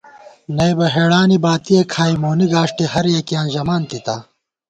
نئیبہ 0.57 0.87
ہېڑانی 0.95 1.37
باتِیَہ 1.43 1.81
کھائی 1.93 2.15
مونی 2.21 2.47
گاݭٹےہر 2.53 3.05
یَکِیاں 3.15 3.45
ژَمانتِتا 3.53 4.15